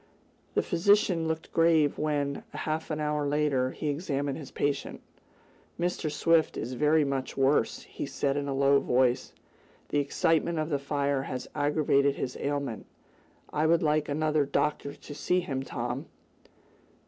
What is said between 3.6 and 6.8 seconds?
he examined his patient. "Mr. Swift is